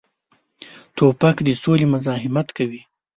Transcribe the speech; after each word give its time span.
توپک 0.95 1.35
د 1.47 1.49
سولې 1.61 1.85
مزاحمت 1.93 2.47
کوي. 2.57 2.81